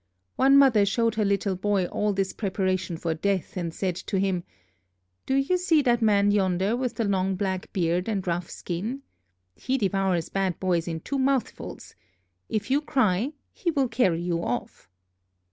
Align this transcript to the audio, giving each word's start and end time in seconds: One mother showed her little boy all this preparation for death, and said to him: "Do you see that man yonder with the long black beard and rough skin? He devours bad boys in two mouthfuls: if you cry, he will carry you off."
One 0.35 0.57
mother 0.57 0.83
showed 0.83 1.13
her 1.13 1.23
little 1.23 1.55
boy 1.55 1.85
all 1.85 2.11
this 2.11 2.33
preparation 2.33 2.97
for 2.97 3.13
death, 3.13 3.55
and 3.55 3.71
said 3.71 3.95
to 3.97 4.17
him: 4.17 4.43
"Do 5.27 5.35
you 5.35 5.59
see 5.59 5.83
that 5.83 6.01
man 6.01 6.31
yonder 6.31 6.75
with 6.75 6.95
the 6.95 7.03
long 7.03 7.35
black 7.35 7.71
beard 7.71 8.09
and 8.09 8.25
rough 8.25 8.49
skin? 8.49 9.03
He 9.53 9.77
devours 9.77 10.29
bad 10.29 10.59
boys 10.59 10.87
in 10.87 11.01
two 11.01 11.19
mouthfuls: 11.19 11.93
if 12.49 12.71
you 12.71 12.81
cry, 12.81 13.33
he 13.53 13.69
will 13.69 13.89
carry 13.89 14.23
you 14.23 14.41
off." 14.43 14.89